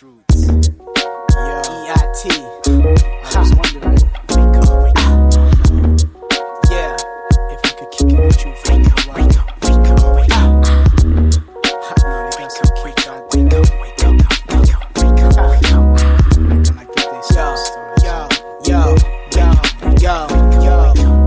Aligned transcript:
grassroots. 0.00 0.40
Yo, 1.36 1.56
EIT. 1.76 2.22
I 3.24 3.38
was 3.38 3.50
wondering. 3.54 3.98
Yeah, 6.70 6.96
if 7.50 7.60
I 7.64 7.70
could 7.78 7.90
kick 7.90 8.12
it 8.12 8.18
with 8.18 8.44
you 8.44 8.52
for. 8.54 8.70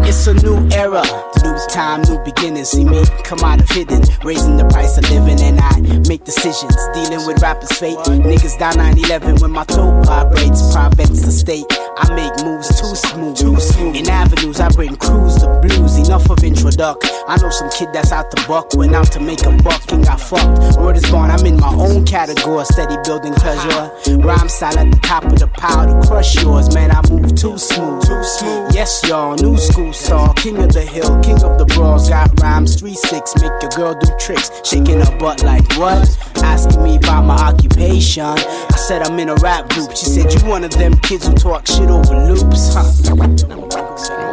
It's 0.05 0.27
a 0.27 0.33
new 0.35 0.69
era. 0.71 1.03
New 1.43 1.57
time, 1.67 2.01
new 2.03 2.17
beginnings. 2.23 2.69
See 2.69 2.85
me 2.85 3.02
come 3.23 3.39
out 3.39 3.61
of 3.61 3.69
hidden, 3.69 4.03
raising 4.23 4.57
the 4.57 4.65
price 4.65 4.97
of 4.97 5.09
living, 5.09 5.39
and 5.41 5.59
I 5.59 5.79
make 6.07 6.23
decisions. 6.23 6.75
Dealing 6.93 7.25
with 7.25 7.41
rappers' 7.41 7.71
fate. 7.77 7.97
Niggas 7.97 8.59
down 8.59 8.73
9-11 8.73 9.41
when 9.41 9.51
my 9.51 9.63
toe 9.65 10.01
vibrates. 10.03 10.73
Province 10.73 11.21
the 11.21 11.31
state. 11.31 11.65
I 11.97 12.13
make 12.13 12.33
moves 12.43 12.69
too 12.79 12.95
smooth. 12.95 13.37
Too 13.37 13.59
smooth. 13.59 13.95
In 13.95 14.09
avenues, 14.09 14.59
I 14.59 14.69
bring 14.69 14.95
crews 14.95 15.35
the 15.35 15.47
blues. 15.61 15.97
Enough 15.97 16.29
of 16.29 16.43
introduct. 16.43 17.05
I 17.27 17.37
know 17.41 17.49
some 17.49 17.69
kid 17.69 17.89
that's 17.93 18.11
out 18.11 18.29
the 18.31 18.43
buck, 18.47 18.73
went 18.75 18.93
out 18.93 19.11
to 19.13 19.19
make 19.19 19.45
a 19.45 19.51
buck 19.63 19.81
and 19.91 20.03
got 20.03 20.19
fucked. 20.19 20.77
Word 20.77 20.97
is 20.97 21.09
born, 21.09 21.31
I'm 21.31 21.45
in 21.45 21.57
my 21.57 21.73
own 21.73 22.05
category, 22.05 22.65
steady 22.65 22.97
building 23.05 23.33
pleasure. 23.33 23.91
Rhyme 24.17 24.49
style 24.49 24.77
at 24.77 24.91
the 24.91 24.99
top 24.99 25.23
of 25.25 25.39
the 25.39 25.47
pile 25.47 25.87
to 25.87 26.07
crush 26.07 26.35
yours, 26.41 26.73
man. 26.73 26.91
I 26.91 27.01
move 27.09 27.33
too 27.35 27.57
smooth. 27.57 28.03
Too 28.03 28.23
smooth. 28.23 28.75
Yes, 28.75 29.01
y'all, 29.07 29.35
new 29.35 29.57
school 29.57 29.93
star, 29.93 30.33
king 30.33 30.57
of 30.57 30.73
the 30.73 30.81
hill, 30.81 31.19
king 31.21 31.41
of 31.43 31.57
the 31.57 31.65
brawls. 31.65 32.09
Got 32.09 32.39
rhymes 32.41 32.75
3-6, 32.93 33.41
make 33.41 33.61
your 33.61 33.71
girl 33.71 33.95
do 33.95 34.07
tricks, 34.19 34.51
shaking 34.63 34.99
her 34.99 35.17
butt 35.17 35.43
like 35.43 35.67
what? 35.77 36.07
Asking 36.37 36.83
me 36.83 36.97
about 36.97 37.23
my 37.23 37.35
occupation. 37.35 38.23
I 38.23 38.75
said 38.75 39.01
I'm 39.03 39.17
in 39.19 39.29
a 39.29 39.35
rap 39.35 39.69
group. 39.69 39.91
She 39.91 40.05
said 40.05 40.33
you 40.33 40.39
one 40.47 40.63
of 40.63 40.71
them 40.71 40.97
kids 40.99 41.27
who 41.27 41.33
talk 41.33 41.65
shit 41.67 41.89
over 41.89 42.15
loops, 42.27 42.73
huh? 42.73 42.91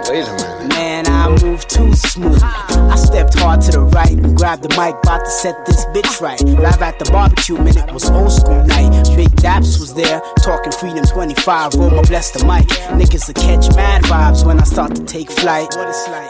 Wait 0.09 0.27
a 0.27 0.33
minute. 0.33 0.69
Man, 0.69 1.07
I 1.31 1.45
move 1.45 1.65
too 1.69 1.95
smooth. 1.95 2.43
I 2.43 2.97
stepped 2.97 3.39
hard 3.39 3.61
to 3.63 3.71
the 3.71 3.81
right 3.81 4.11
and 4.11 4.37
grabbed 4.37 4.65
the 4.65 4.69
mic, 4.71 4.97
about 4.99 5.25
to 5.25 5.31
set 5.31 5.65
this 5.65 5.85
bitch 5.95 6.21
right. 6.21 6.43
Live 6.43 6.83
at 6.83 6.99
the 6.99 7.09
barbecue, 7.13 7.57
man, 7.57 7.77
it 7.77 7.95
was 7.95 8.11
old 8.11 8.33
school 8.33 8.67
night. 8.67 8.91
Big 9.15 9.31
Daps 9.39 9.79
was 9.79 9.95
there, 9.95 10.21
talking 10.43 10.73
Freedom 10.73 11.05
25, 11.05 11.75
Roma 11.75 12.03
bless 12.03 12.33
the 12.33 12.45
mic. 12.45 12.67
Niggas 12.99 13.29
will 13.29 13.35
catch 13.35 13.73
mad 13.77 14.03
vibes 14.05 14.45
when 14.45 14.59
I 14.59 14.65
start 14.65 14.97
to 14.97 15.05
take 15.05 15.31
flight. 15.31 15.69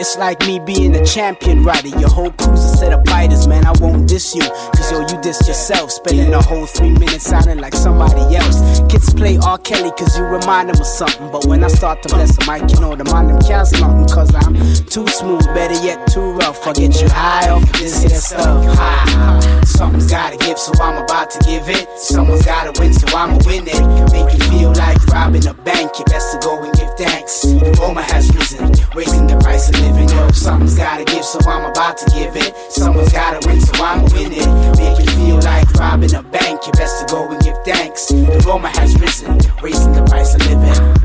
It's 0.00 0.18
like 0.18 0.40
me 0.46 0.58
being 0.58 0.94
a 0.94 1.04
champion 1.04 1.64
rider. 1.64 1.88
Your 1.96 2.10
whole 2.10 2.32
crew's 2.32 2.62
a 2.62 2.76
set 2.76 2.92
of 2.92 3.02
biters, 3.04 3.46
man. 3.46 3.64
I 3.64 3.72
won't 3.80 4.06
diss 4.06 4.34
you, 4.34 4.42
cause 4.42 4.92
yo, 4.92 5.00
you 5.00 5.16
dissed 5.24 5.48
yourself. 5.48 5.90
Spending 5.92 6.34
a 6.34 6.42
whole 6.42 6.66
three 6.66 6.92
minutes 6.92 7.24
sounding 7.24 7.58
like 7.58 7.74
somebody 7.74 8.36
else. 8.36 8.80
Kids 8.90 9.14
play 9.14 9.38
R. 9.38 9.56
Kelly 9.56 9.92
cause 9.92 10.18
you 10.18 10.24
remind 10.24 10.68
them 10.68 10.78
of 10.78 10.86
something. 10.86 11.30
But 11.32 11.46
when 11.46 11.64
I 11.64 11.68
start 11.68 12.02
to 12.02 12.08
bless 12.14 12.36
the 12.36 12.44
mic, 12.44 12.70
you 12.70 12.80
know 12.80 12.94
the 12.94 13.04
mind 13.04 13.30
them 13.30 13.40
counts 13.40 13.72
nothing. 13.80 14.06
Too 15.00 15.08
smooth, 15.08 15.46
better 15.54 15.82
yet, 15.82 16.06
too 16.08 16.32
rough. 16.32 16.66
I 16.66 16.74
get 16.74 17.00
you 17.00 17.08
high 17.08 17.48
off 17.48 17.62
of 17.62 17.72
this 17.72 18.02
here 18.02 18.20
stuff. 18.20 18.76
High. 18.76 19.64
Something's 19.64 20.10
gotta 20.10 20.36
give, 20.36 20.58
so 20.58 20.72
I'm 20.78 21.02
about 21.02 21.30
to 21.30 21.38
give 21.48 21.70
it. 21.70 21.88
Someone's 21.98 22.44
gotta 22.44 22.78
win, 22.78 22.92
so 22.92 23.08
I'ma 23.16 23.38
win 23.46 23.64
it. 23.66 23.80
Make 24.12 24.28
you 24.36 24.44
feel 24.50 24.72
like 24.74 25.02
robbing 25.06 25.46
a 25.46 25.54
bank. 25.54 25.98
You 25.98 26.04
best 26.04 26.34
to 26.34 26.38
go 26.46 26.62
and 26.62 26.74
give 26.74 26.92
thanks. 26.98 27.40
The 27.40 27.74
Roma 27.80 28.02
has 28.02 28.28
risen, 28.36 28.76
raising 28.94 29.26
the 29.26 29.38
price 29.38 29.70
of 29.70 29.80
living. 29.80 30.10
Yo, 30.10 30.28
something's 30.32 30.76
gotta 30.76 31.04
give, 31.04 31.24
so 31.24 31.38
I'm 31.48 31.64
about 31.64 31.96
to 31.96 32.10
give 32.10 32.36
it. 32.36 32.54
Someone's 32.68 33.10
gotta 33.10 33.40
win, 33.48 33.58
so 33.58 33.82
I'ma 33.82 34.04
win 34.12 34.32
it. 34.36 34.44
Make 34.76 34.98
you 34.98 35.08
feel 35.16 35.40
like 35.40 35.72
robbing 35.80 36.12
a 36.12 36.22
bank. 36.22 36.66
You 36.66 36.72
best 36.72 37.00
to 37.00 37.06
go 37.14 37.26
and 37.26 37.40
give 37.42 37.56
thanks. 37.64 38.08
The 38.08 38.44
Roma 38.46 38.68
has 38.76 39.00
risen, 39.00 39.40
raising 39.62 39.94
the 39.94 40.02
price 40.02 40.34
of 40.34 40.44
living. 40.44 40.99